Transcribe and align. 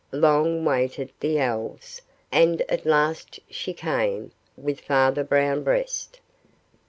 Long 0.11 0.65
waited 0.65 1.11
the 1.19 1.37
Elves, 1.37 2.01
and 2.31 2.63
at 2.67 2.87
last 2.87 3.39
she 3.51 3.71
came 3.71 4.31
with 4.57 4.81
Father 4.81 5.23
Brown 5.23 5.61
Breast. 5.63 6.19